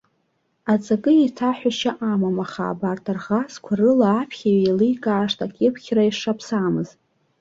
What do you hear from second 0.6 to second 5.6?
Аҵакы еиҭаҳәашьа амам, аха абарҭ арӷазқәа рыла аԥхьаҩ еиликаашт